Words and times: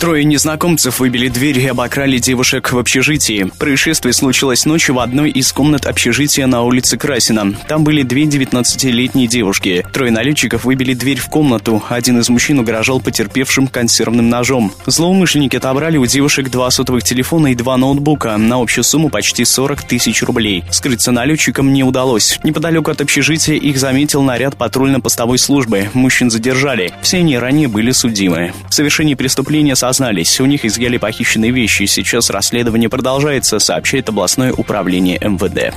Трое 0.00 0.24
незнакомцев 0.24 1.00
выбили 1.00 1.28
дверь 1.28 1.58
и 1.58 1.66
обокрали 1.66 2.18
девушек 2.18 2.72
в 2.72 2.78
общежитии. 2.78 3.50
Происшествие 3.58 4.12
случилось 4.12 4.66
ночью 4.66 4.96
в 4.96 4.98
одной 4.98 5.30
из 5.30 5.50
комнат 5.52 5.86
общежития 5.86 6.46
на 6.46 6.62
улице 6.62 6.98
Красина. 6.98 7.54
Там 7.68 7.84
были 7.84 8.02
две 8.02 8.24
19-летние 8.24 9.28
девушки. 9.28 9.86
Трое 9.92 10.10
налетчиков 10.10 10.64
выбили 10.64 10.92
дверь 10.94 11.18
в 11.18 11.28
комнату. 11.28 11.82
Один 11.88 12.18
из 12.18 12.28
мужчин 12.28 12.58
угрожал 12.58 13.00
потерпевшим 13.00 13.66
консервным 13.68 14.28
ножом. 14.28 14.72
Злоумышленники 14.84 15.56
отобрали 15.56 15.96
у 15.96 16.06
девушек 16.06 16.50
два 16.50 16.70
сотовых 16.70 17.04
телефона 17.04 17.48
и 17.48 17.54
два 17.54 17.76
ноутбука 17.76 18.36
на 18.36 18.60
общую 18.60 18.84
сумму 18.84 19.08
почти 19.08 19.44
40 19.44 19.84
тысяч 19.84 20.22
рублей. 20.22 20.64
Скрыться 20.70 21.12
налетчикам 21.12 21.72
не 21.72 21.84
удалось. 21.84 22.38
Неподалеку 22.42 22.90
от 22.90 23.00
общежития 23.00 23.56
их 23.56 23.78
заметил 23.78 24.22
наряд 24.22 24.56
патрульно-постовой 24.56 25.38
службы. 25.38 25.88
Мужчин 25.94 26.30
задержали. 26.30 26.92
Все 27.00 27.18
они 27.18 27.38
ранее 27.38 27.68
были 27.68 27.92
судимы. 27.92 28.52
В 28.68 28.74
совершении 28.74 29.14
преступления 29.14 29.76
сознались. 29.84 30.40
У 30.40 30.46
них 30.46 30.64
изъяли 30.64 30.96
похищенные 30.96 31.50
вещи. 31.50 31.84
Сейчас 31.84 32.30
расследование 32.30 32.88
продолжается, 32.88 33.58
сообщает 33.58 34.08
областное 34.08 34.50
управление 34.50 35.18
МВД. 35.20 35.74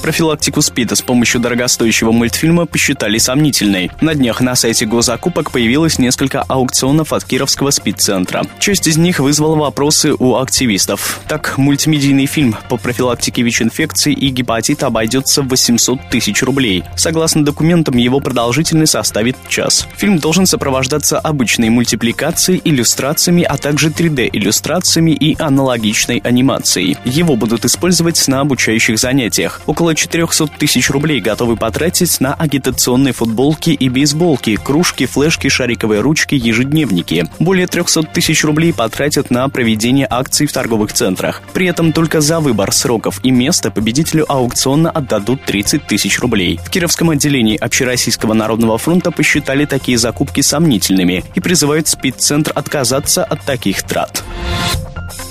Профилактику 0.00 0.62
СПИДа 0.62 0.96
с 0.96 1.02
помощью 1.02 1.40
дорогостоящего 1.40 2.10
мультфильма 2.10 2.66
посчитали 2.66 3.18
сомнительной. 3.18 3.90
На 4.00 4.14
днях 4.14 4.40
на 4.40 4.56
сайте 4.56 4.86
госзакупок 4.86 5.50
появилось 5.50 5.98
несколько 5.98 6.42
аукционов 6.42 7.12
от 7.12 7.24
Кировского 7.24 7.70
СПИД-центра. 7.70 8.44
Часть 8.58 8.88
из 8.88 8.96
них 8.96 9.20
вызвала 9.20 9.56
вопросы 9.56 10.14
у 10.18 10.36
активистов. 10.36 11.20
Так, 11.28 11.56
мультимедийный 11.56 12.26
фильм 12.26 12.56
по 12.68 12.76
профилактике 12.78 13.42
ВИЧ-инфекции 13.42 14.12
и 14.12 14.28
гепатита 14.30 14.86
обойдется 14.86 15.42
в 15.42 15.48
800 15.48 16.00
тысяч 16.10 16.42
рублей. 16.42 16.82
Согласно 16.96 17.44
документам, 17.44 17.96
его 17.96 18.18
продолжительность 18.20 18.92
составит 18.92 19.36
час. 19.48 19.86
Фильм 19.96 20.18
должен 20.18 20.46
сопровождаться 20.46 21.18
обычной 21.18 21.70
мультипликацией, 21.70 22.60
иллюстрациями, 23.02 23.42
а 23.42 23.56
также 23.56 23.88
3D-иллюстрациями 23.88 25.10
и 25.10 25.36
аналогичной 25.40 26.18
анимацией. 26.18 26.96
Его 27.04 27.36
будут 27.36 27.64
использовать 27.64 28.28
на 28.28 28.40
обучающих 28.40 28.98
занятиях. 28.98 29.60
Около 29.66 29.82
около 29.82 29.94
400 29.96 30.46
тысяч 30.58 30.90
рублей 30.90 31.20
готовы 31.20 31.56
потратить 31.56 32.20
на 32.20 32.34
агитационные 32.34 33.12
футболки 33.12 33.70
и 33.70 33.88
бейсболки, 33.88 34.56
кружки, 34.56 35.06
флешки, 35.06 35.48
шариковые 35.48 36.00
ручки, 36.00 36.36
ежедневники. 36.36 37.26
Более 37.40 37.66
300 37.66 38.04
тысяч 38.04 38.44
рублей 38.44 38.72
потратят 38.72 39.30
на 39.30 39.48
проведение 39.48 40.06
акций 40.08 40.46
в 40.46 40.52
торговых 40.52 40.92
центрах. 40.92 41.42
При 41.52 41.66
этом 41.66 41.92
только 41.92 42.20
за 42.20 42.38
выбор 42.38 42.72
сроков 42.72 43.18
и 43.24 43.32
места 43.32 43.72
победителю 43.72 44.24
аукциона 44.30 44.90
отдадут 44.90 45.42
30 45.44 45.86
тысяч 45.86 46.20
рублей. 46.20 46.60
В 46.64 46.70
Кировском 46.70 47.10
отделении 47.10 47.56
Общероссийского 47.56 48.34
народного 48.34 48.78
фронта 48.78 49.10
посчитали 49.10 49.64
такие 49.64 49.98
закупки 49.98 50.42
сомнительными 50.42 51.24
и 51.34 51.40
призывают 51.40 51.88
спидцентр 51.88 52.52
отказаться 52.54 52.91
от 52.92 53.40
таких 53.46 53.82
трат. 53.82 54.22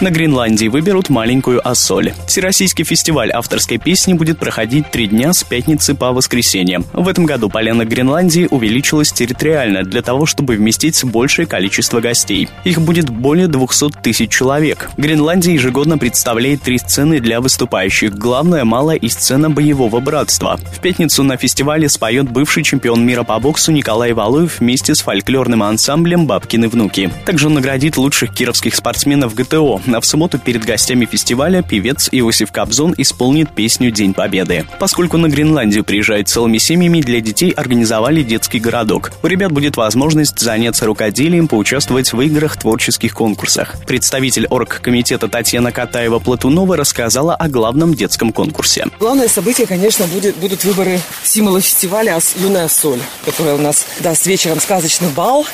На 0.01 0.09
Гренландии 0.09 0.67
выберут 0.67 1.09
маленькую 1.09 1.65
Ассоль. 1.65 2.13
Всероссийский 2.25 2.83
фестиваль 2.83 3.31
авторской 3.31 3.77
песни 3.77 4.13
будет 4.13 4.39
проходить 4.39 4.89
три 4.89 5.05
дня 5.05 5.31
с 5.31 5.43
пятницы 5.43 5.93
по 5.93 6.11
воскресенье. 6.11 6.81
В 6.91 7.07
этом 7.07 7.27
году 7.27 7.49
поляна 7.49 7.85
Гренландии 7.85 8.47
увеличилась 8.49 9.11
территориально 9.11 9.83
для 9.83 10.01
того, 10.01 10.25
чтобы 10.25 10.55
вместить 10.55 11.03
большее 11.03 11.45
количество 11.45 12.01
гостей. 12.01 12.49
Их 12.63 12.81
будет 12.81 13.11
более 13.11 13.47
200 13.47 14.01
тысяч 14.01 14.31
человек. 14.31 14.89
Гренландия 14.97 15.53
ежегодно 15.53 15.99
представляет 15.99 16.63
три 16.63 16.79
сцены 16.79 17.19
для 17.19 17.39
выступающих. 17.39 18.15
Главная 18.15 18.65
малая 18.65 18.97
и 18.97 19.07
сцена 19.07 19.51
боевого 19.51 19.99
братства. 19.99 20.57
В 20.57 20.79
пятницу 20.79 21.21
на 21.21 21.37
фестивале 21.37 21.87
споет 21.89 22.27
бывший 22.27 22.63
чемпион 22.63 23.05
мира 23.05 23.21
по 23.21 23.39
боксу 23.39 23.71
Николай 23.71 24.13
Валуев 24.13 24.61
вместе 24.61 24.95
с 24.95 25.01
фольклорным 25.01 25.61
ансамблем 25.61 26.25
«Бабкины 26.25 26.69
внуки». 26.69 27.11
Также 27.23 27.49
наградит 27.51 27.97
лучших 27.97 28.33
кировских 28.33 28.75
спортсменов 28.75 29.35
ГТО 29.35 29.81
а 29.93 30.01
в 30.01 30.05
субботу 30.05 30.39
перед 30.39 30.65
гостями 30.65 31.05
фестиваля 31.05 31.61
певец 31.61 32.09
Иосиф 32.11 32.51
Кобзон 32.51 32.93
исполнит 32.97 33.53
песню 33.53 33.91
«День 33.91 34.13
Победы». 34.13 34.65
Поскольку 34.79 35.17
на 35.17 35.27
Гренландию 35.27 35.83
приезжают 35.83 36.29
целыми 36.29 36.57
семьями, 36.57 37.01
для 37.01 37.21
детей 37.21 37.51
организовали 37.51 38.23
детский 38.23 38.59
городок. 38.59 39.11
У 39.23 39.27
ребят 39.27 39.51
будет 39.51 39.77
возможность 39.77 40.39
заняться 40.39 40.85
рукоделием, 40.85 41.47
поучаствовать 41.47 42.13
в 42.13 42.21
играх, 42.21 42.57
творческих 42.57 43.13
конкурсах. 43.13 43.75
Представитель 43.85 44.47
оргкомитета 44.47 45.27
Татьяна 45.27 45.69
Катаева-Платунова 45.69 46.75
рассказала 46.75 47.35
о 47.35 47.47
главном 47.47 47.93
детском 47.93 48.31
конкурсе. 48.31 48.87
Главное 48.99 49.27
событие, 49.27 49.67
конечно, 49.67 50.05
будет, 50.07 50.35
будут 50.37 50.63
выборы 50.63 50.99
символа 51.23 51.61
фестиваля 51.61 52.19
«Юная 52.37 52.67
соль», 52.67 52.99
которая 53.25 53.55
у 53.55 53.59
нас 53.59 53.85
даст 53.99 54.25
вечером 54.25 54.59
сказочный 54.59 55.09
бал 55.09 55.45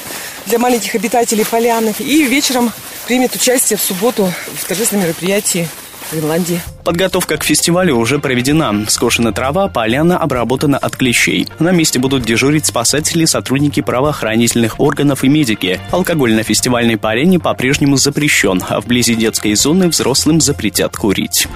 для 0.47 0.59
маленьких 0.59 0.95
обитателей 0.95 1.45
поляны. 1.45 1.93
И 1.99 2.23
вечером 2.23 2.71
примет 3.07 3.35
участие 3.35 3.77
в 3.77 3.81
субботу 3.81 4.31
в 4.55 4.65
торжественном 4.65 5.05
мероприятии 5.05 5.67
в 6.07 6.13
Гренландии. 6.13 6.61
Подготовка 6.83 7.37
к 7.37 7.43
фестивалю 7.43 7.97
уже 7.97 8.19
проведена. 8.19 8.85
Скошена 8.87 9.33
трава, 9.33 9.67
поляна 9.67 10.17
обработана 10.17 10.77
от 10.77 10.95
клещей. 10.95 11.47
На 11.59 11.71
месте 11.71 11.99
будут 11.99 12.23
дежурить 12.23 12.65
спасатели, 12.65 13.25
сотрудники 13.25 13.81
правоохранительных 13.81 14.79
органов 14.79 15.23
и 15.23 15.27
медики. 15.27 15.81
Алкоголь 15.91 16.33
на 16.33 16.43
фестивальной 16.43 16.97
поляне 16.97 17.39
по-прежнему 17.39 17.97
запрещен, 17.97 18.63
а 18.67 18.79
вблизи 18.79 19.15
детской 19.15 19.53
зоны 19.55 19.89
взрослым 19.89 20.39
запретят 20.39 20.95
курить. 20.95 21.47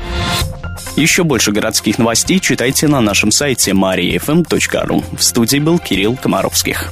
Еще 0.97 1.23
больше 1.23 1.51
городских 1.51 1.97
новостей 1.97 2.39
читайте 2.39 2.87
на 2.87 2.99
нашем 2.99 3.31
сайте 3.31 3.71
mariafm.ru. 3.71 5.03
В 5.17 5.23
студии 5.23 5.59
был 5.59 5.79
Кирилл 5.79 6.17
Комаровских. 6.17 6.91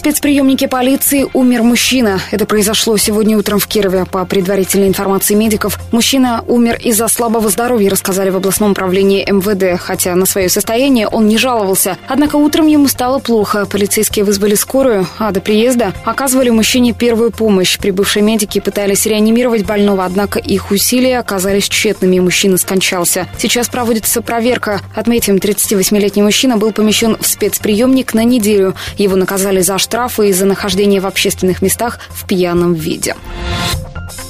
спецприемнике 0.00 0.66
полиции 0.66 1.26
умер 1.34 1.62
мужчина. 1.62 2.20
Это 2.30 2.46
произошло 2.46 2.96
сегодня 2.96 3.36
утром 3.36 3.58
в 3.58 3.66
Кирове. 3.66 4.06
По 4.06 4.24
предварительной 4.24 4.88
информации 4.88 5.34
медиков, 5.34 5.78
мужчина 5.92 6.42
умер 6.48 6.78
из-за 6.82 7.06
слабого 7.06 7.50
здоровья, 7.50 7.90
рассказали 7.90 8.30
в 8.30 8.36
областном 8.36 8.70
управлении 8.70 9.30
МВД. 9.30 9.78
Хотя 9.78 10.14
на 10.14 10.24
свое 10.24 10.48
состояние 10.48 11.06
он 11.06 11.28
не 11.28 11.36
жаловался. 11.36 11.98
Однако 12.08 12.36
утром 12.36 12.66
ему 12.66 12.88
стало 12.88 13.18
плохо. 13.18 13.66
Полицейские 13.66 14.24
вызвали 14.24 14.54
скорую, 14.54 15.06
а 15.18 15.32
до 15.32 15.42
приезда 15.42 15.92
оказывали 16.06 16.48
мужчине 16.48 16.94
первую 16.94 17.30
помощь. 17.30 17.78
Прибывшие 17.78 18.22
медики 18.22 18.58
пытались 18.58 19.04
реанимировать 19.04 19.66
больного, 19.66 20.06
однако 20.06 20.38
их 20.38 20.70
усилия 20.70 21.18
оказались 21.18 21.68
тщетными, 21.68 22.18
мужчина 22.20 22.56
скончался. 22.56 23.28
Сейчас 23.36 23.68
проводится 23.68 24.22
проверка. 24.22 24.80
Отметим, 24.94 25.36
38-летний 25.36 26.22
мужчина 26.22 26.56
был 26.56 26.72
помещен 26.72 27.18
в 27.20 27.26
спецприемник 27.26 28.14
на 28.14 28.24
неделю. 28.24 28.74
Его 28.96 29.16
наказали 29.16 29.60
за 29.60 29.76
что 29.76 29.89
штрафы 29.90 30.28
из-за 30.28 30.46
нахождения 30.46 31.00
в 31.00 31.06
общественных 31.06 31.62
местах 31.62 31.98
в 32.10 32.24
пьяном 32.24 32.74
виде. 32.74 33.16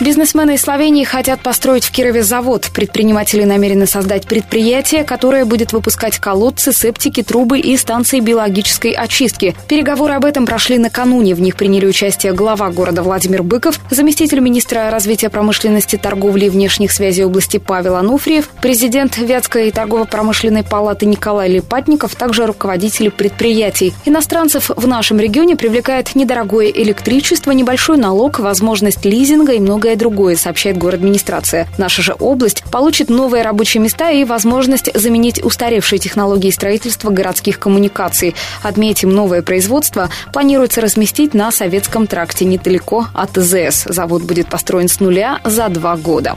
Бизнесмены 0.00 0.54
из 0.54 0.62
Словении 0.62 1.04
хотят 1.04 1.42
построить 1.42 1.84
в 1.84 1.90
Кирове 1.90 2.22
завод. 2.22 2.70
Предприниматели 2.72 3.44
намерены 3.44 3.86
создать 3.86 4.26
предприятие, 4.26 5.04
которое 5.04 5.44
будет 5.44 5.74
выпускать 5.74 6.18
колодцы, 6.18 6.72
септики, 6.72 7.22
трубы 7.22 7.58
и 7.60 7.76
станции 7.76 8.20
биологической 8.20 8.92
очистки. 8.92 9.54
Переговоры 9.68 10.14
об 10.14 10.24
этом 10.24 10.46
прошли 10.46 10.78
накануне. 10.78 11.34
В 11.34 11.42
них 11.42 11.54
приняли 11.54 11.84
участие 11.84 12.32
глава 12.32 12.70
города 12.70 13.02
Владимир 13.02 13.42
Быков, 13.42 13.78
заместитель 13.90 14.40
министра 14.40 14.90
развития 14.90 15.28
промышленности, 15.28 15.96
торговли 15.96 16.46
и 16.46 16.48
внешних 16.48 16.92
связей 16.92 17.24
области 17.24 17.58
Павел 17.58 17.96
Ануфриев, 17.96 18.48
президент 18.62 19.18
Вятской 19.18 19.70
торгово-промышленной 19.70 20.64
палаты 20.64 21.04
Николай 21.04 21.50
Липатников, 21.50 22.14
также 22.14 22.46
руководители 22.46 23.10
предприятий. 23.10 23.92
Иностранцев 24.06 24.70
в 24.74 24.88
нашем 24.88 25.20
регионе 25.20 25.49
привлекает 25.56 26.14
недорогое 26.14 26.68
электричество, 26.68 27.50
небольшой 27.50 27.96
налог, 27.96 28.38
возможность 28.38 29.04
лизинга 29.04 29.52
и 29.52 29.60
многое 29.60 29.80
многое 29.80 29.96
другое, 29.96 30.36
сообщает 30.36 30.76
город 30.76 31.00
администрация. 31.00 31.66
Наша 31.78 32.02
же 32.02 32.14
область 32.18 32.64
получит 32.70 33.08
новые 33.08 33.42
рабочие 33.42 33.82
места 33.82 34.10
и 34.10 34.24
возможность 34.24 34.90
заменить 34.94 35.42
устаревшие 35.42 35.98
технологии 35.98 36.50
строительства 36.50 37.10
городских 37.10 37.58
коммуникаций. 37.58 38.34
Отметим, 38.62 39.10
новое 39.10 39.40
производство 39.40 40.10
планируется 40.32 40.82
разместить 40.82 41.32
на 41.32 41.50
Советском 41.50 42.06
тракте 42.06 42.44
недалеко 42.44 43.06
от 43.14 43.30
ЗС. 43.36 43.84
Завод 43.86 44.22
будет 44.22 44.48
построен 44.48 44.88
с 44.88 45.00
нуля 45.00 45.40
за 45.44 45.68
два 45.68 45.96
года. 45.96 46.36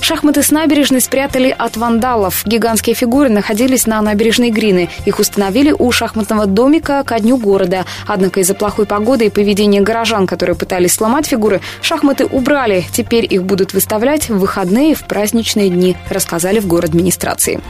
Шахматы 0.00 0.42
с 0.42 0.50
набережной 0.50 1.00
спрятали 1.00 1.54
от 1.56 1.76
вандалов. 1.76 2.42
Гигантские 2.46 2.94
фигуры 2.94 3.28
находились 3.28 3.86
на 3.86 4.00
набережной 4.00 4.50
Грины. 4.50 4.88
Их 5.04 5.18
установили 5.18 5.74
у 5.76 5.92
шахматного 5.92 6.46
домика 6.46 7.02
ко 7.04 7.20
дню 7.20 7.36
города. 7.36 7.84
Однако 8.06 8.40
из-за 8.40 8.54
плохой 8.54 8.86
погоды 8.86 9.26
и 9.26 9.30
поведения 9.30 9.80
горожан, 9.80 10.26
которые 10.26 10.56
пытались 10.56 10.94
сломать 10.94 11.26
фигуры, 11.26 11.60
шахматы 11.82 12.26
убрали. 12.26 12.86
Теперь 12.92 13.26
их 13.28 13.44
будут 13.44 13.72
выставлять 13.72 14.28
в 14.28 14.38
выходные 14.38 14.92
и 14.92 14.94
в 14.94 15.04
праздничные 15.04 15.70
дни, 15.70 15.96
рассказали 16.10 16.58
в 16.60 16.66
город 16.66 16.90
администрации. 16.90 17.60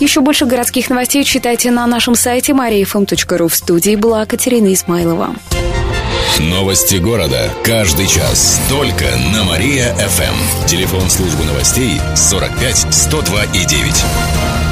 Еще 0.00 0.20
больше 0.20 0.46
городских 0.46 0.90
новостей 0.90 1.24
читайте 1.24 1.70
на 1.70 1.86
нашем 1.86 2.14
сайте 2.14 2.52
mariafm.ru. 2.52 3.48
В 3.48 3.54
студии 3.54 3.96
была 3.96 4.24
Катерина 4.26 4.72
Исмайлова. 4.72 5.34
Новости 6.38 6.96
города. 6.96 7.50
Каждый 7.62 8.06
час. 8.06 8.60
Только 8.68 9.04
на 9.32 9.44
Мария-ФМ. 9.44 10.66
Телефон 10.66 11.08
службы 11.10 11.44
новостей 11.44 12.00
45 12.16 12.86
102 12.90 13.44
и 13.54 13.64
9. 13.66 14.71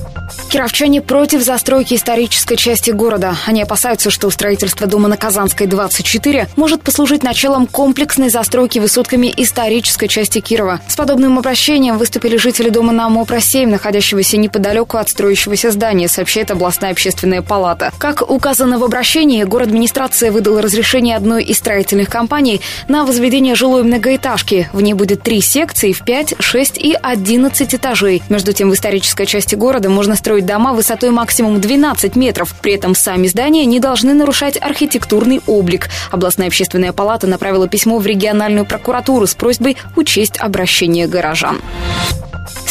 Кировчане 0.51 1.01
против 1.01 1.41
застройки 1.43 1.93
исторической 1.93 2.57
части 2.57 2.91
города. 2.91 3.37
Они 3.45 3.61
опасаются, 3.61 4.09
что 4.09 4.29
строительство 4.29 4.85
дома 4.85 5.07
на 5.07 5.15
Казанской 5.15 5.65
24 5.65 6.49
может 6.57 6.81
послужить 6.81 7.23
началом 7.23 7.67
комплексной 7.67 8.27
застройки 8.27 8.77
высотками 8.77 9.33
исторической 9.37 10.09
части 10.09 10.41
Кирова. 10.41 10.81
С 10.89 10.97
подобным 10.97 11.39
обращением 11.39 11.97
выступили 11.97 12.35
жители 12.35 12.67
дома 12.67 12.91
на 12.91 13.07
Мопро-7, 13.07 13.65
находящегося 13.65 14.35
неподалеку 14.35 14.97
от 14.97 15.07
строящегося 15.07 15.71
здания, 15.71 16.09
сообщает 16.09 16.51
областная 16.51 16.91
общественная 16.91 17.41
палата. 17.41 17.93
Как 17.97 18.29
указано 18.29 18.77
в 18.77 18.83
обращении, 18.83 19.45
город 19.45 19.69
администрация 19.69 20.33
выдала 20.33 20.61
разрешение 20.61 21.15
одной 21.15 21.45
из 21.45 21.59
строительных 21.59 22.09
компаний 22.09 22.59
на 22.89 23.05
возведение 23.05 23.55
жилой 23.55 23.83
многоэтажки. 23.83 24.69
В 24.73 24.81
ней 24.81 24.95
будет 24.95 25.23
три 25.23 25.39
секции 25.39 25.93
в 25.93 26.03
5, 26.03 26.33
6 26.39 26.77
и 26.77 26.93
11 27.01 27.73
этажей. 27.73 28.21
Между 28.27 28.51
тем, 28.51 28.69
в 28.69 28.73
исторической 28.73 29.25
части 29.25 29.55
города 29.55 29.89
можно 29.89 30.17
строить 30.17 30.40
строить 30.41 30.45
дома 30.45 30.73
высотой 30.73 31.11
максимум 31.11 31.61
12 31.61 32.15
метров. 32.15 32.53
При 32.61 32.73
этом 32.73 32.95
сами 32.95 33.27
здания 33.27 33.65
не 33.65 33.79
должны 33.79 34.13
нарушать 34.13 34.57
архитектурный 34.61 35.41
облик. 35.47 35.89
Областная 36.11 36.47
общественная 36.47 36.93
палата 36.93 37.27
направила 37.27 37.67
письмо 37.67 37.99
в 37.99 38.05
региональную 38.05 38.65
прокуратуру 38.65 39.27
с 39.27 39.35
просьбой 39.35 39.77
учесть 39.95 40.39
обращение 40.39 41.07
горожан. 41.07 41.59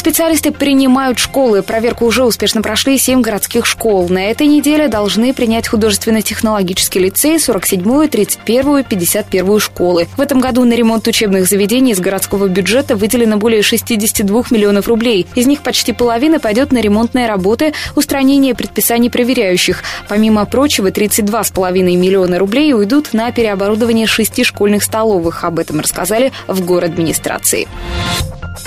Специалисты 0.00 0.50
принимают 0.50 1.18
школы. 1.18 1.60
Проверку 1.60 2.06
уже 2.06 2.24
успешно 2.24 2.62
прошли 2.62 2.96
7 2.96 3.20
городских 3.20 3.66
школ. 3.66 4.08
На 4.08 4.30
этой 4.30 4.46
неделе 4.46 4.88
должны 4.88 5.34
принять 5.34 5.68
художественно-технологический 5.68 7.00
лицей, 7.00 7.36
47-ю, 7.36 8.04
31-ю, 8.04 8.78
51-ю 8.78 9.60
школы. 9.60 10.08
В 10.16 10.22
этом 10.22 10.40
году 10.40 10.64
на 10.64 10.72
ремонт 10.72 11.06
учебных 11.06 11.46
заведений 11.46 11.92
из 11.92 12.00
городского 12.00 12.48
бюджета 12.48 12.96
выделено 12.96 13.36
более 13.36 13.60
62 13.60 14.44
миллионов 14.50 14.88
рублей. 14.88 15.26
Из 15.34 15.46
них 15.46 15.60
почти 15.60 15.92
половина 15.92 16.40
пойдет 16.40 16.72
на 16.72 16.80
ремонтные 16.80 17.28
работы, 17.28 17.74
устранение 17.94 18.54
предписаний 18.54 19.10
проверяющих. 19.10 19.82
Помимо 20.08 20.46
прочего, 20.46 20.90
32,5 20.90 21.72
миллиона 21.82 22.38
рублей 22.38 22.72
уйдут 22.72 23.12
на 23.12 23.30
переоборудование 23.32 24.06
шести 24.06 24.44
школьных 24.44 24.82
столовых. 24.82 25.44
Об 25.44 25.58
этом 25.58 25.78
рассказали 25.80 26.32
в 26.46 26.64
город 26.64 26.92
администрации. 26.92 27.68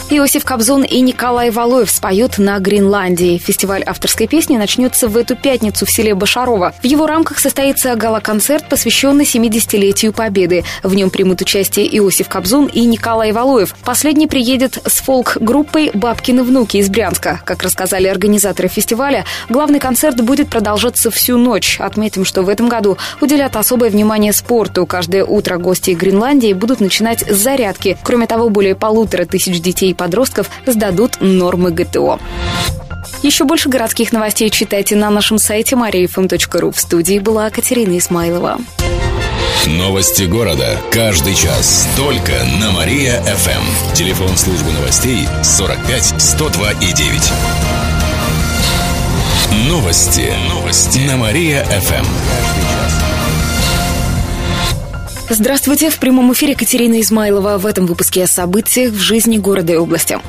Иосиф 0.09 0.45
Кобзон 0.45 0.83
и 0.83 1.01
Николай 1.01 1.22
Валуев 1.23 1.89
споют 1.89 2.37
на 2.37 2.59
Гренландии. 2.59 3.37
Фестиваль 3.37 3.81
авторской 3.85 4.27
песни 4.27 4.57
начнется 4.57 5.07
в 5.07 5.15
эту 5.15 5.37
пятницу 5.37 5.85
в 5.85 5.89
селе 5.89 6.15
Башарова. 6.15 6.73
В 6.81 6.85
его 6.85 7.07
рамках 7.07 7.39
состоится 7.39 7.95
гала-концерт, 7.95 8.67
посвященный 8.67 9.23
70-летию 9.23 10.11
Победы. 10.11 10.65
В 10.83 10.93
нем 10.93 11.09
примут 11.09 11.39
участие 11.39 11.87
Иосиф 11.97 12.27
Кобзон 12.27 12.65
и 12.65 12.81
Николай 12.81 13.31
Валуев. 13.31 13.73
Последний 13.85 14.27
приедет 14.27 14.79
с 14.85 14.99
фолк-группой 14.99 15.91
«Бабкины 15.93 16.43
внуки» 16.43 16.75
из 16.75 16.89
Брянска. 16.89 17.39
Как 17.45 17.63
рассказали 17.63 18.07
организаторы 18.07 18.67
фестиваля, 18.67 19.23
главный 19.47 19.79
концерт 19.79 20.19
будет 20.19 20.49
продолжаться 20.49 21.09
всю 21.09 21.37
ночь. 21.37 21.77
Отметим, 21.79 22.25
что 22.25 22.41
в 22.41 22.49
этом 22.49 22.67
году 22.67 22.97
уделят 23.21 23.55
особое 23.55 23.89
внимание 23.89 24.33
спорту. 24.33 24.85
Каждое 24.85 25.23
утро 25.23 25.57
гости 25.57 25.91
Гренландии 25.91 26.51
будут 26.51 26.81
начинать 26.81 27.21
с 27.21 27.37
зарядки. 27.37 27.97
Кроме 28.03 28.27
того, 28.27 28.49
более 28.49 28.75
полутора 28.75 29.23
тысяч 29.23 29.61
детей 29.61 29.91
и 29.91 29.93
подростков 29.93 30.49
сдадут 30.65 31.12
нормы 31.19 31.71
ГТО. 31.71 32.19
Еще 33.21 33.45
больше 33.45 33.69
городских 33.69 34.11
новостей 34.11 34.49
читайте 34.49 34.95
на 34.95 35.09
нашем 35.09 35.37
сайте 35.37 35.75
mariafm.ru. 35.75 36.71
В 36.71 36.79
студии 36.79 37.19
была 37.19 37.49
Катерина 37.49 37.97
Исмайлова. 37.97 38.59
Новости 39.65 40.23
города. 40.23 40.77
Каждый 40.91 41.35
час. 41.35 41.87
Только 41.95 42.33
на 42.59 42.71
Мария-ФМ. 42.71 43.93
Телефон 43.93 44.35
службы 44.35 44.71
новостей 44.71 45.25
45 45.41 46.15
102 46.21 46.71
и 46.71 46.93
9. 46.93 47.31
Новости. 49.69 50.33
Новости. 50.49 50.99
На 51.07 51.15
Мария-ФМ. 51.15 52.05
Здравствуйте! 55.29 55.89
В 55.89 55.97
прямом 55.97 56.33
эфире 56.33 56.55
Катерина 56.55 56.99
Измайлова. 56.99 57.57
В 57.57 57.65
этом 57.65 57.85
выпуске 57.85 58.23
о 58.23 58.27
событиях 58.27 58.91
в 58.91 58.99
жизни 58.99 59.37
города 59.37 59.71
и 59.71 59.77
области. 59.77 60.19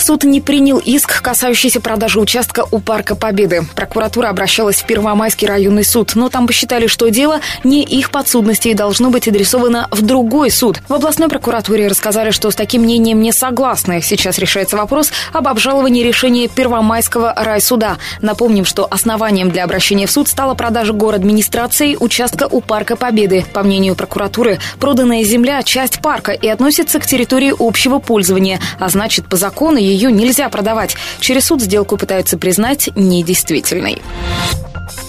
Суд 0.00 0.24
не 0.24 0.40
принял 0.40 0.78
иск, 0.78 1.22
касающийся 1.22 1.80
продажи 1.80 2.18
участка 2.18 2.66
у 2.70 2.80
Парка 2.80 3.14
Победы. 3.14 3.62
Прокуратура 3.76 4.28
обращалась 4.28 4.80
в 4.80 4.86
Первомайский 4.86 5.46
районный 5.46 5.84
суд, 5.84 6.12
но 6.16 6.28
там 6.28 6.48
посчитали, 6.48 6.88
что 6.88 7.08
дело 7.10 7.40
не 7.62 7.84
их 7.84 8.10
подсудности 8.10 8.68
и 8.68 8.74
должно 8.74 9.10
быть 9.10 9.28
адресовано 9.28 9.86
в 9.92 10.02
другой 10.02 10.50
суд. 10.50 10.80
В 10.88 10.94
областной 10.94 11.28
прокуратуре 11.28 11.86
рассказали, 11.86 12.30
что 12.30 12.50
с 12.50 12.56
таким 12.56 12.82
мнением 12.82 13.20
не 13.20 13.30
согласны. 13.30 14.00
Сейчас 14.02 14.38
решается 14.38 14.76
вопрос 14.76 15.12
об 15.32 15.46
обжаловании 15.46 16.02
решения 16.02 16.48
Первомайского 16.48 17.34
райсуда. 17.36 17.98
Напомним, 18.20 18.64
что 18.64 18.88
основанием 18.90 19.50
для 19.50 19.64
обращения 19.64 20.06
в 20.06 20.10
суд 20.10 20.26
стала 20.26 20.54
продажа 20.54 20.92
город 20.92 21.20
администрации 21.20 21.96
участка 22.00 22.48
у 22.50 22.62
Парка 22.62 22.96
Победы. 22.96 23.44
По 23.52 23.62
мнению 23.62 23.94
прокуратуры, 23.94 24.58
проданная 24.78 25.22
земля– 25.22 25.62
часть 25.64 26.00
парка 26.00 26.32
и 26.32 26.48
относится 26.48 26.98
к 26.98 27.06
территории 27.06 27.52
общего 27.58 27.98
пользования, 27.98 28.58
а 28.78 28.88
значит, 28.88 29.28
по 29.28 29.36
закону 29.36 29.76
ее 29.76 29.99
нельзя 30.08 30.48
продавать. 30.48 30.96
Через 31.20 31.46
суд 31.46 31.60
сделку 31.60 31.96
пытаются 31.96 32.38
признать 32.38 32.88
недействительной. 32.94 34.00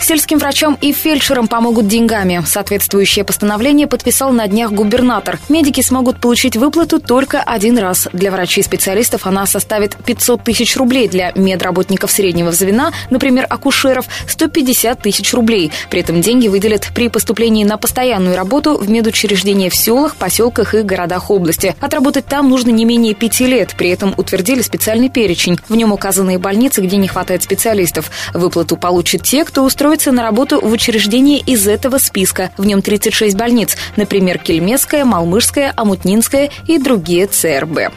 Сельским 0.01 0.39
врачам 0.39 0.77
и 0.81 0.93
фельдшерам 0.93 1.47
помогут 1.47 1.87
деньгами. 1.87 2.43
Соответствующее 2.45 3.23
постановление 3.23 3.85
подписал 3.85 4.31
на 4.31 4.47
днях 4.47 4.71
губернатор. 4.71 5.39
Медики 5.47 5.81
смогут 5.81 6.19
получить 6.19 6.57
выплату 6.57 6.99
только 6.99 7.41
один 7.41 7.77
раз. 7.77 8.07
Для 8.11 8.31
врачей-специалистов 8.31 9.27
она 9.27 9.45
составит 9.45 9.95
500 9.95 10.43
тысяч 10.43 10.75
рублей. 10.75 11.07
Для 11.07 11.31
медработников 11.35 12.11
среднего 12.11 12.51
звена, 12.51 12.91
например, 13.11 13.45
акушеров, 13.47 14.05
150 14.27 14.99
тысяч 15.01 15.33
рублей. 15.33 15.71
При 15.91 16.01
этом 16.01 16.19
деньги 16.19 16.47
выделят 16.47 16.89
при 16.95 17.07
поступлении 17.07 17.63
на 17.63 17.77
постоянную 17.77 18.35
работу 18.35 18.77
в 18.77 18.89
медучреждения 18.89 19.69
в 19.69 19.75
селах, 19.75 20.15
поселках 20.15 20.73
и 20.73 20.81
городах 20.81 21.29
области. 21.29 21.75
Отработать 21.79 22.25
там 22.25 22.49
нужно 22.49 22.71
не 22.71 22.85
менее 22.85 23.13
пяти 23.13 23.45
лет. 23.45 23.75
При 23.77 23.89
этом 23.89 24.15
утвердили 24.17 24.61
специальный 24.71 25.09
перечень. 25.09 25.59
В 25.67 25.75
нем 25.75 25.91
указаны 25.91 26.39
больницы, 26.39 26.79
где 26.81 26.95
не 26.95 27.09
хватает 27.09 27.43
специалистов. 27.43 28.09
Выплату 28.33 28.77
получат 28.77 29.23
те, 29.23 29.43
кто 29.43 29.65
устроит 29.65 29.81
устроиться 29.81 30.11
на 30.11 30.21
работу 30.21 30.61
в 30.61 30.71
учреждение 30.71 31.39
из 31.39 31.67
этого 31.67 31.97
списка. 31.97 32.51
В 32.55 32.65
нем 32.65 32.81
36 32.81 33.35
больниц, 33.35 33.75
например, 33.95 34.37
Кельмецкая, 34.37 35.05
Малмышская, 35.05 35.73
Амутнинская 35.75 36.51
и 36.67 36.77
другие 36.77 37.25
ЦРБ. 37.25 37.91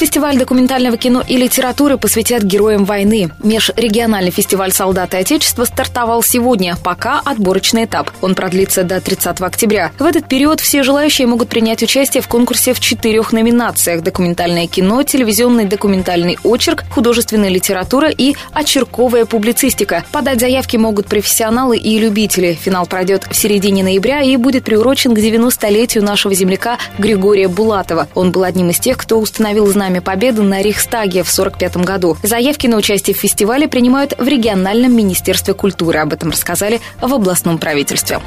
Фестиваль 0.00 0.38
документального 0.38 0.96
кино 0.96 1.22
и 1.28 1.36
литературы 1.36 1.98
посвятят 1.98 2.42
героям 2.42 2.86
войны. 2.86 3.28
Межрегиональный 3.42 4.30
фестиваль 4.30 4.72
«Солдаты 4.72 5.18
Отечества» 5.18 5.66
стартовал 5.66 6.22
сегодня, 6.22 6.78
пока 6.82 7.20
отборочный 7.22 7.84
этап. 7.84 8.10
Он 8.22 8.34
продлится 8.34 8.82
до 8.82 9.02
30 9.02 9.42
октября. 9.42 9.92
В 9.98 10.04
этот 10.06 10.26
период 10.26 10.60
все 10.60 10.82
желающие 10.84 11.26
могут 11.26 11.50
принять 11.50 11.82
участие 11.82 12.22
в 12.22 12.28
конкурсе 12.28 12.72
в 12.72 12.80
четырех 12.80 13.34
номинациях– 13.34 14.00
документальное 14.02 14.66
кино, 14.66 15.02
телевизионный 15.02 15.66
документальный 15.66 16.38
очерк, 16.44 16.84
художественная 16.88 17.50
литература 17.50 18.08
и 18.08 18.36
очерковая 18.54 19.26
публицистика. 19.26 20.06
Подать 20.12 20.40
заявки 20.40 20.78
могут 20.78 21.08
профессионалы 21.08 21.76
и 21.76 21.98
любители. 21.98 22.54
Финал 22.58 22.86
пройдет 22.86 23.26
в 23.30 23.36
середине 23.36 23.84
ноября 23.84 24.22
и 24.22 24.36
будет 24.36 24.64
приурочен 24.64 25.14
к 25.14 25.18
90-летию 25.18 26.02
нашего 26.02 26.32
земляка 26.32 26.78
Григория 26.96 27.48
Булатова. 27.48 28.08
Он 28.14 28.32
был 28.32 28.44
одним 28.44 28.70
из 28.70 28.80
тех, 28.80 28.96
кто 28.96 29.18
установил 29.18 29.66
знамя 29.66 29.89
победы 29.98 30.42
на 30.42 30.62
Рейхстаге 30.62 31.24
в 31.24 31.30
1945 31.32 31.76
году. 31.84 32.16
Заявки 32.22 32.68
на 32.68 32.76
участие 32.76 33.16
в 33.16 33.18
фестивале 33.18 33.66
принимают 33.66 34.14
в 34.16 34.26
региональном 34.26 34.96
министерстве 34.96 35.54
культуры. 35.54 35.98
Об 35.98 36.12
этом 36.12 36.30
рассказали 36.30 36.80
в 37.00 37.12
областном 37.12 37.58
правительстве. 37.58 38.20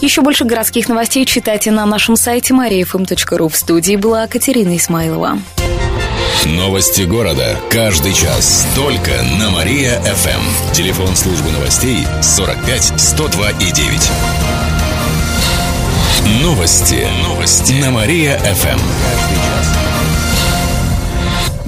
Еще 0.00 0.22
больше 0.22 0.44
городских 0.44 0.88
новостей 0.88 1.24
читайте 1.24 1.70
на 1.70 1.86
нашем 1.86 2.16
сайте 2.16 2.52
mariafm.ru. 2.52 3.48
В 3.48 3.56
студии 3.56 3.96
была 3.96 4.26
Катерина 4.26 4.76
Исмайлова. 4.76 5.38
Новости 6.44 7.02
города. 7.02 7.56
Каждый 7.70 8.12
час. 8.12 8.66
Только 8.76 9.10
на 9.40 9.50
Мария-ФМ. 9.50 10.72
Телефон 10.72 11.16
службы 11.16 11.50
новостей 11.50 12.06
45 12.22 13.00
102 13.00 13.50
и 13.50 13.72
9. 13.72 14.10
Новости. 16.42 17.06
Новости. 17.24 17.72
На 17.80 17.90
Мария-ФМ. 17.90 19.85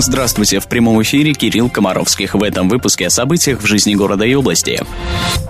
Здравствуйте, 0.00 0.60
в 0.60 0.68
прямом 0.68 1.02
эфире 1.02 1.34
Кирилл 1.34 1.68
Комаровских. 1.68 2.34
В 2.34 2.44
этом 2.44 2.68
выпуске 2.68 3.08
о 3.08 3.10
событиях 3.10 3.60
в 3.60 3.66
жизни 3.66 3.96
города 3.96 4.24
и 4.24 4.32
области. 4.32 4.80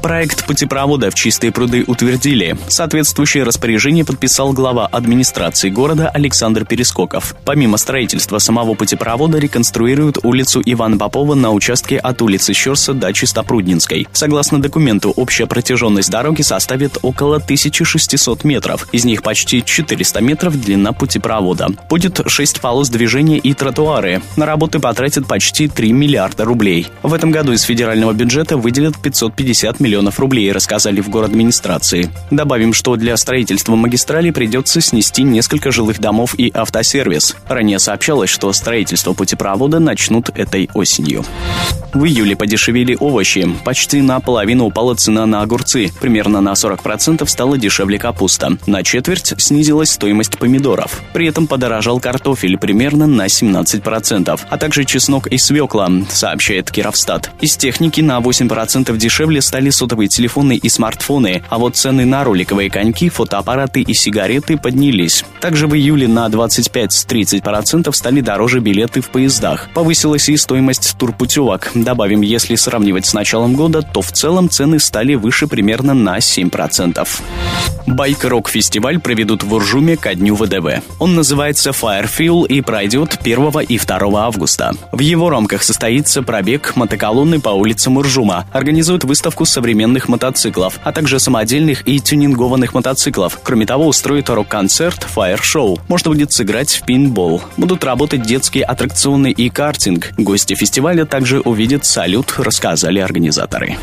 Проект 0.02 0.46
путепровода 0.46 1.10
в 1.10 1.14
Чистые 1.14 1.52
пруды 1.52 1.84
утвердили. 1.86 2.56
Соответствующее 2.68 3.42
распоряжение 3.42 4.06
подписал 4.06 4.54
глава 4.54 4.86
администрации 4.86 5.68
города 5.68 6.08
Александр 6.08 6.64
Перескоков. 6.64 7.36
Помимо 7.44 7.76
строительства 7.76 8.38
самого 8.38 8.72
путепровода 8.72 9.36
реконструируют 9.38 10.20
улицу 10.22 10.62
Ивана 10.64 10.96
Попова 10.96 11.34
на 11.34 11.50
участке 11.50 11.98
от 11.98 12.22
улицы 12.22 12.54
Щерса 12.54 12.94
до 12.94 13.12
Чистопруднинской. 13.12 14.08
Согласно 14.12 14.62
документу, 14.62 15.10
общая 15.10 15.46
протяженность 15.46 16.10
дороги 16.10 16.40
составит 16.40 16.96
около 17.02 17.36
1600 17.36 18.44
метров. 18.44 18.88
Из 18.92 19.04
них 19.04 19.22
почти 19.22 19.62
400 19.62 20.22
метров 20.22 20.58
длина 20.58 20.92
путепровода. 20.94 21.68
Будет 21.90 22.22
6 22.26 22.62
полос 22.62 22.88
движения 22.88 23.36
и 23.36 23.52
тротуары. 23.52 24.22
На 24.38 24.46
работы 24.46 24.78
потратят 24.78 25.26
почти 25.26 25.66
3 25.66 25.92
миллиарда 25.92 26.44
рублей. 26.44 26.86
В 27.02 27.12
этом 27.12 27.32
году 27.32 27.50
из 27.50 27.62
федерального 27.62 28.12
бюджета 28.12 28.56
выделят 28.56 28.96
550 28.96 29.80
миллионов 29.80 30.20
рублей, 30.20 30.52
рассказали 30.52 31.00
в 31.00 31.08
город 31.08 31.30
администрации. 31.30 32.08
Добавим, 32.30 32.72
что 32.72 32.94
для 32.94 33.16
строительства 33.16 33.74
магистрали 33.74 34.30
придется 34.30 34.80
снести 34.80 35.24
несколько 35.24 35.72
жилых 35.72 35.98
домов 35.98 36.36
и 36.38 36.52
автосервис. 36.54 37.34
Ранее 37.48 37.80
сообщалось, 37.80 38.30
что 38.30 38.52
строительство 38.52 39.12
путепровода 39.12 39.80
начнут 39.80 40.28
этой 40.28 40.70
осенью. 40.72 41.24
В 41.92 42.04
июле 42.04 42.36
подешевели 42.36 42.96
овощи. 43.00 43.48
Почти 43.64 44.02
наполовину 44.02 44.66
упала 44.66 44.94
цена 44.94 45.26
на 45.26 45.40
огурцы. 45.42 45.90
Примерно 46.00 46.40
на 46.40 46.52
40% 46.52 47.26
стала 47.26 47.58
дешевле 47.58 47.98
капуста. 47.98 48.56
На 48.66 48.84
четверть 48.84 49.34
снизилась 49.38 49.90
стоимость 49.90 50.38
помидоров. 50.38 51.02
При 51.12 51.26
этом 51.26 51.48
подорожал 51.48 51.98
картофель 51.98 52.56
примерно 52.56 53.06
на 53.06 53.26
17% 53.26 54.27
а 54.28 54.58
также 54.58 54.84
чеснок 54.84 55.26
и 55.26 55.38
свекла, 55.38 55.88
сообщает 56.10 56.70
Кировстат. 56.70 57.30
Из 57.40 57.56
техники 57.56 58.00
на 58.00 58.18
8% 58.18 58.96
дешевле 58.96 59.40
стали 59.40 59.70
сотовые 59.70 60.08
телефоны 60.08 60.56
и 60.56 60.68
смартфоны, 60.68 61.42
а 61.48 61.58
вот 61.58 61.76
цены 61.76 62.04
на 62.04 62.24
роликовые 62.24 62.70
коньки, 62.70 63.08
фотоаппараты 63.08 63.82
и 63.82 63.94
сигареты 63.94 64.56
поднялись. 64.56 65.24
Также 65.40 65.66
в 65.66 65.74
июле 65.74 66.08
на 66.08 66.26
25-30% 66.26 67.92
стали 67.92 68.20
дороже 68.20 68.60
билеты 68.60 69.00
в 69.00 69.10
поездах. 69.10 69.68
Повысилась 69.74 70.28
и 70.28 70.36
стоимость 70.36 70.96
турпутевок. 70.98 71.70
Добавим, 71.74 72.22
если 72.22 72.54
сравнивать 72.56 73.06
с 73.06 73.14
началом 73.14 73.54
года, 73.54 73.82
то 73.82 74.02
в 74.02 74.12
целом 74.12 74.50
цены 74.50 74.78
стали 74.78 75.14
выше 75.14 75.46
примерно 75.46 75.94
на 75.94 76.18
7%. 76.18 77.06
Байк-рок-фестиваль 77.88 79.00
проведут 79.00 79.42
в 79.42 79.54
Уржуме 79.54 79.96
ко 79.96 80.14
дню 80.14 80.34
ВДВ. 80.34 80.82
Он 80.98 81.14
называется 81.14 81.70
Firefuel 81.70 82.46
и 82.46 82.60
пройдет 82.60 83.18
1 83.22 83.60
и 83.60 83.78
2 83.78 84.26
августа. 84.26 84.74
В 84.92 85.00
его 85.00 85.30
рамках 85.30 85.62
состоится 85.62 86.22
пробег 86.22 86.76
мотоколонны 86.76 87.40
по 87.40 87.50
улицам 87.50 87.96
Уржума. 87.96 88.46
Организуют 88.52 89.04
выставку 89.04 89.46
современных 89.46 90.08
мотоциклов, 90.08 90.78
а 90.84 90.92
также 90.92 91.18
самодельных 91.18 91.88
и 91.88 91.98
тюнингованных 91.98 92.74
мотоциклов. 92.74 93.38
Кроме 93.42 93.64
того, 93.64 93.86
устроят 93.86 94.28
рок-концерт 94.28 95.06
Show. 95.16 95.80
Можно 95.88 96.10
будет 96.10 96.32
сыграть 96.32 96.70
в 96.70 96.84
пинбол. 96.84 97.42
Будут 97.56 97.84
работать 97.84 98.22
детские 98.22 98.64
аттракционы 98.64 99.30
и 99.30 99.48
картинг. 99.48 100.12
Гости 100.16 100.54
фестиваля 100.54 101.04
также 101.04 101.40
увидят 101.40 101.84
салют, 101.84 102.34
рассказали 102.38 102.98
организаторы. 102.98 103.78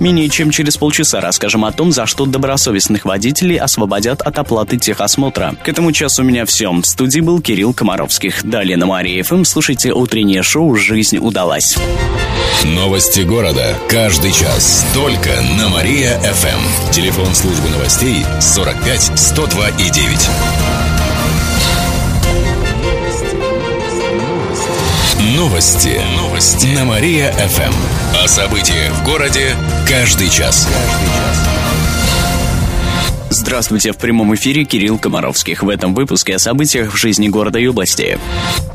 Менее 0.00 0.28
чем 0.28 0.50
через 0.50 0.76
полчаса 0.76 1.20
расскажем 1.20 1.64
о 1.64 1.72
том, 1.72 1.92
за 1.92 2.06
что 2.06 2.26
добросовестных 2.26 3.04
водителей 3.04 3.41
освободят 3.56 4.22
от 4.22 4.38
оплаты 4.38 4.76
техосмотра. 4.78 5.54
К 5.62 5.68
этому 5.68 5.92
часу 5.92 6.22
у 6.22 6.24
меня 6.24 6.46
все. 6.46 6.70
В 6.72 6.84
студии 6.84 7.20
был 7.20 7.40
Кирилл 7.40 7.74
Комаровских. 7.74 8.44
Далее 8.44 8.76
на 8.76 8.86
Мария 8.86 9.22
ФМ 9.22 9.44
слушайте 9.44 9.92
утреннее 9.92 10.42
шоу 10.42 10.74
«Жизнь 10.76 11.18
удалась». 11.18 11.76
Новости 12.64 13.20
города. 13.20 13.76
Каждый 13.88 14.30
час. 14.32 14.86
Только 14.94 15.30
на 15.58 15.68
Мария-ФМ. 15.68 16.92
Телефон 16.92 17.34
службы 17.34 17.68
новостей 17.70 18.24
45 18.40 19.18
102 19.18 19.68
и 19.70 19.90
9. 19.90 20.30
Новости. 25.36 26.00
Новости. 26.16 26.66
На 26.76 26.84
Мария-ФМ. 26.84 27.72
О 28.22 28.28
событиях 28.28 28.92
в 28.92 29.04
городе 29.04 29.56
каждый 29.88 30.28
час. 30.28 30.68
Каждый 30.68 31.06
час. 31.06 31.71
Здравствуйте, 33.52 33.92
в 33.92 33.98
прямом 33.98 34.34
эфире 34.34 34.64
Кирилл 34.64 34.98
Комаровских. 34.98 35.62
В 35.62 35.68
этом 35.68 35.94
выпуске 35.94 36.36
о 36.36 36.38
событиях 36.38 36.94
в 36.94 36.96
жизни 36.96 37.28
города 37.28 37.58
и 37.58 37.66
области. 37.66 38.18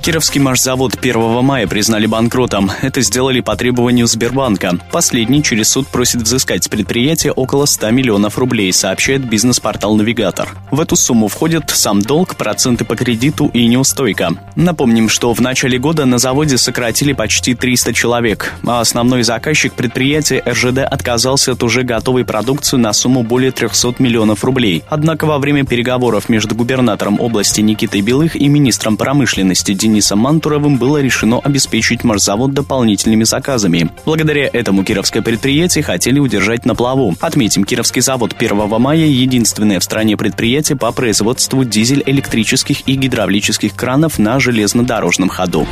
Кировский 0.04 0.40
маршзавод 0.40 1.00
1 1.02 1.44
мая 1.44 1.66
признали 1.66 2.06
банкротом. 2.06 2.70
Это 2.84 3.02
сделали 3.02 3.42
по 3.42 3.56
требованию 3.56 4.06
Сбербанка. 4.06 4.78
Последний 4.92 5.42
через 5.42 5.70
суд 5.70 5.88
просит 5.88 6.22
взыскать 6.22 6.64
с 6.64 6.68
предприятия 6.68 7.32
около 7.32 7.66
100 7.66 7.90
миллионов 7.90 8.38
рублей, 8.38 8.72
сообщает 8.72 9.28
бизнес-портал 9.28 9.96
«Навигатор». 9.96 10.56
В 10.70 10.80
эту 10.80 10.96
сумму 10.96 11.28
входят 11.28 11.72
сам 11.72 12.04
долг, 12.04 12.36
проценты 12.36 12.86
по 12.86 12.96
кредиту 12.96 13.48
и 13.48 13.66
неустойка. 13.66 14.30
Напомним, 14.56 15.10
что 15.10 15.34
в 15.34 15.42
начале 15.42 15.80
года 15.80 16.06
на 16.06 16.20
заводе 16.20 16.60
сократили 16.60 17.14
почти 17.14 17.56
300 17.56 17.94
человек, 17.94 18.54
а 18.64 18.80
основной 18.80 19.24
заказчик 19.24 19.74
предприятия 19.74 20.44
РЖД 20.48 20.80
отказался 20.80 21.54
от 21.54 21.64
уже 21.64 21.82
готовой 21.82 22.26
продукции 22.26 22.78
на 22.78 22.94
сумму 22.94 23.24
более 23.24 23.52
300 23.52 23.96
миллионов 23.98 24.44
рублей. 24.46 24.67
Однако 24.90 25.26
во 25.26 25.38
время 25.40 25.66
переговоров 25.66 26.30
между 26.30 26.56
губернатором 26.56 27.20
области 27.20 27.62
Никитой 27.62 28.02
Белых 28.02 28.36
и 28.36 28.48
министром 28.48 28.98
промышленности 28.98 29.74
Денисом 29.74 30.20
Мантуровым 30.20 30.78
было 30.78 31.02
решено 31.02 31.40
обеспечить 31.40 32.04
морзавод 32.04 32.54
дополнительными 32.54 33.24
заказами. 33.24 33.90
Благодаря 34.06 34.50
этому 34.52 34.84
кировское 34.84 35.22
предприятие 35.22 35.84
хотели 35.84 36.20
удержать 36.20 36.66
на 36.66 36.76
плаву. 36.76 37.16
Отметим, 37.20 37.64
Кировский 37.64 38.02
завод 38.02 38.36
1 38.38 38.68
мая– 38.80 39.06
единственное 39.06 39.80
в 39.80 39.84
стране 39.84 40.18
предприятие 40.18 40.78
по 40.78 40.92
производству 40.92 41.64
дизель-электрических 41.64 42.88
и 42.88 42.96
гидравлических 42.96 43.76
кранов 43.76 44.20
на 44.20 44.40
железнодорожном 44.40 45.30
ходу. 45.30 45.68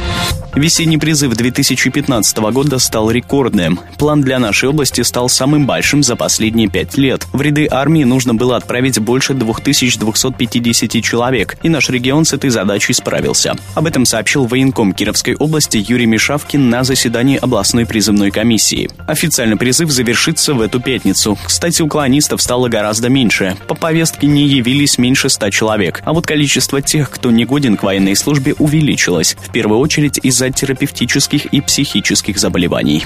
Весенний 0.53 0.97
призыв 0.97 1.33
2015 1.33 2.37
года 2.37 2.79
стал 2.79 3.11
рекордным. 3.11 3.79
План 3.97 4.21
для 4.21 4.39
нашей 4.39 4.69
области 4.69 5.01
стал 5.01 5.27
самым 5.27 5.65
большим 5.65 6.03
за 6.03 6.15
последние 6.15 6.69
пять 6.69 6.97
лет. 6.97 7.27
В 7.33 7.41
ряды 7.41 7.67
армии 7.69 8.03
нужно 8.03 8.33
было 8.35 8.55
отправить 8.55 8.84
больше 8.99 9.33
2250 9.33 11.03
человек, 11.03 11.57
и 11.63 11.69
наш 11.69 11.89
регион 11.89 12.25
с 12.25 12.33
этой 12.33 12.49
задачей 12.49 12.93
справился. 12.93 13.55
Об 13.73 13.87
этом 13.87 14.05
сообщил 14.05 14.45
военком 14.45 14.93
Кировской 14.93 15.35
области 15.35 15.83
Юрий 15.87 16.05
Мишавкин 16.05 16.69
на 16.69 16.83
заседании 16.83 17.37
областной 17.37 17.85
призывной 17.85 18.31
комиссии. 18.31 18.89
Официальный 19.07 19.57
призыв 19.57 19.91
завершится 19.91 20.53
в 20.53 20.61
эту 20.61 20.79
пятницу. 20.79 21.37
Кстати, 21.45 21.81
уклонистов 21.81 22.41
стало 22.41 22.69
гораздо 22.69 23.09
меньше. 23.09 23.57
По 23.67 23.75
повестке 23.75 24.27
не 24.27 24.47
явились 24.47 24.97
меньше 24.97 25.29
ста 25.29 25.51
человек. 25.51 26.01
А 26.05 26.13
вот 26.13 26.25
количество 26.25 26.81
тех, 26.81 27.09
кто 27.09 27.31
не 27.31 27.45
годен 27.45 27.77
к 27.77 27.83
военной 27.83 28.15
службе, 28.15 28.53
увеличилось. 28.59 29.35
В 29.39 29.51
первую 29.51 29.79
очередь 29.79 30.19
из-за 30.21 30.49
терапевтических 30.49 31.45
и 31.47 31.61
психических 31.61 32.37
заболеваний. 32.37 33.05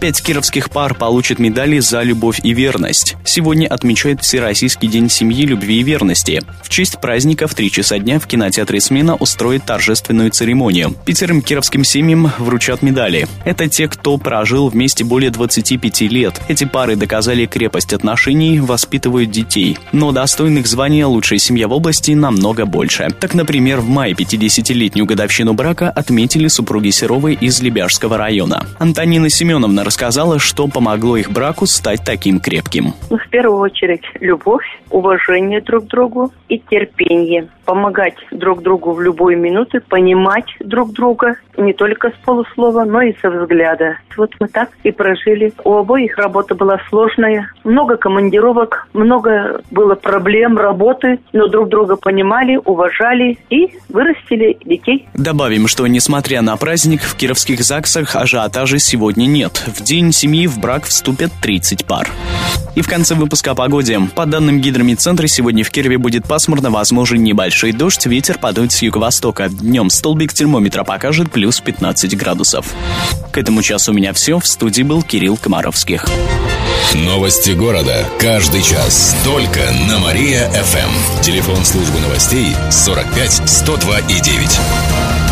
Пять 0.00 0.22
кировских 0.22 0.70
пар 0.70 0.94
получат 0.94 1.38
медали 1.38 1.78
за 1.78 2.02
любовь 2.02 2.40
и 2.42 2.52
верность. 2.52 3.16
Сегодня 3.24 3.66
отмечает 3.66 4.22
Всероссийский 4.22 4.88
день 4.88 5.05
День 5.06 5.12
семьи, 5.12 5.46
любви 5.46 5.78
и 5.78 5.82
верности. 5.84 6.42
В 6.64 6.68
честь 6.68 7.00
праздника 7.00 7.46
в 7.46 7.54
3 7.54 7.70
часа 7.70 7.96
дня 8.00 8.18
в 8.18 8.26
кинотеатре 8.26 8.80
«Смена» 8.80 9.14
устроит 9.14 9.64
торжественную 9.64 10.32
церемонию. 10.32 10.96
Пятерым 11.04 11.42
кировским 11.42 11.84
семьям 11.84 12.32
вручат 12.38 12.82
медали. 12.82 13.28
Это 13.44 13.68
те, 13.68 13.86
кто 13.86 14.18
прожил 14.18 14.68
вместе 14.68 15.04
более 15.04 15.30
25 15.30 16.00
лет. 16.10 16.40
Эти 16.48 16.64
пары 16.64 16.96
доказали 16.96 17.46
крепость 17.46 17.92
отношений, 17.92 18.58
воспитывают 18.58 19.30
детей. 19.30 19.78
Но 19.92 20.10
достойных 20.10 20.66
звания 20.66 21.06
«Лучшая 21.06 21.38
семья 21.38 21.68
в 21.68 21.72
области» 21.72 22.10
намного 22.10 22.66
больше. 22.66 23.08
Так, 23.20 23.34
например, 23.34 23.78
в 23.78 23.88
мае 23.88 24.12
50-летнюю 24.12 25.06
годовщину 25.06 25.52
брака 25.52 25.88
отметили 25.88 26.48
супруги 26.48 26.90
Серовой 26.90 27.34
из 27.40 27.62
Лебяжского 27.62 28.18
района. 28.18 28.66
Антонина 28.80 29.30
Семеновна 29.30 29.84
рассказала, 29.84 30.40
что 30.40 30.66
помогло 30.66 31.16
их 31.16 31.30
браку 31.30 31.66
стать 31.66 32.00
таким 32.04 32.40
крепким. 32.40 32.92
Ну, 33.08 33.18
в 33.18 33.28
первую 33.30 33.60
очередь, 33.60 34.02
любовь, 34.18 34.66
уважение 34.90 35.60
друг 35.60 35.84
к 35.84 35.88
другу 35.88 36.32
и 36.48 36.58
терпение. 36.58 37.48
Помогать 37.64 38.16
друг 38.30 38.62
другу 38.62 38.92
в 38.92 39.00
любой 39.00 39.34
минуты, 39.34 39.80
понимать 39.80 40.46
друг 40.60 40.92
друга 40.92 41.36
не 41.56 41.72
только 41.72 42.10
с 42.10 42.24
полуслова, 42.24 42.84
но 42.84 43.02
и 43.02 43.14
со 43.20 43.30
взгляда. 43.30 43.98
Вот 44.16 44.34
мы 44.40 44.48
так 44.48 44.70
и 44.84 44.90
прожили. 44.90 45.52
У 45.64 45.74
обоих 45.74 46.16
работа 46.16 46.54
была 46.54 46.78
сложная, 46.88 47.50
много 47.64 47.96
командировок, 47.96 48.88
много 48.92 49.62
было 49.70 49.94
проблем, 49.94 50.56
работы, 50.56 51.18
но 51.32 51.48
друг 51.48 51.68
друга 51.68 51.96
понимали, 51.96 52.56
уважали 52.64 53.38
и 53.50 53.70
вырастили 53.88 54.56
детей. 54.64 55.08
Добавим, 55.14 55.66
что 55.66 55.86
несмотря 55.86 56.42
на 56.42 56.56
праздник, 56.56 57.02
в 57.02 57.16
кировских 57.16 57.60
ЗАГСах 57.60 58.16
ажиотажа 58.16 58.78
сегодня 58.78 59.26
нет. 59.26 59.64
В 59.66 59.82
день 59.82 60.12
семьи 60.12 60.46
в 60.46 60.58
брак 60.58 60.84
вступят 60.84 61.30
30 61.42 61.86
пар. 61.86 62.08
И 62.74 62.82
в 62.82 62.88
конце 62.88 63.14
выпуска 63.14 63.52
о 63.52 63.54
погоде. 63.54 63.98
По 64.14 64.26
данным 64.26 64.60
гидромедцентра, 64.76 65.26
сегодня 65.26 65.64
в 65.64 65.70
Кирове 65.70 65.96
будет 65.96 66.26
пасмурно, 66.26 66.70
возможен 66.70 67.22
небольшой 67.22 67.72
дождь, 67.72 68.04
ветер 68.04 68.38
подует 68.38 68.72
с 68.72 68.82
юго-востока. 68.82 69.48
Днем 69.48 69.88
столбик 69.88 70.34
термометра 70.34 70.84
покажет 70.84 71.32
плюс 71.32 71.60
15 71.60 72.14
градусов. 72.14 72.74
К 73.32 73.38
этому 73.38 73.62
часу 73.62 73.92
у 73.92 73.94
меня 73.94 74.12
все. 74.12 74.38
В 74.38 74.46
студии 74.46 74.82
был 74.82 75.02
Кирилл 75.02 75.38
Комаровских. 75.38 76.06
Новости 76.94 77.52
города. 77.52 78.04
Каждый 78.20 78.62
час. 78.62 79.16
Только 79.24 79.60
на 79.88 79.98
Мария-ФМ. 79.98 81.22
Телефон 81.22 81.64
службы 81.64 81.98
новостей 82.00 82.54
45 82.70 83.48
102 83.48 83.98
и 84.00 84.20
9. 84.20 85.25